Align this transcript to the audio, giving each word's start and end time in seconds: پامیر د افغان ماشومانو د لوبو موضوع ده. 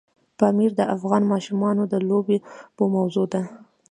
پامیر 0.39 0.71
د 0.75 0.81
افغان 0.95 1.23
ماشومانو 1.31 1.83
د 1.87 1.93
لوبو 2.09 2.85
موضوع 2.95 3.27
ده. 3.33 3.41